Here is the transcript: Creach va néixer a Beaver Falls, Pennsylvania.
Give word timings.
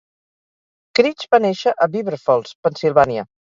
Creach 0.99 1.27
va 1.35 1.41
néixer 1.45 1.75
a 1.75 1.89
Beaver 1.99 2.21
Falls, 2.25 2.57
Pennsylvania. 2.65 3.31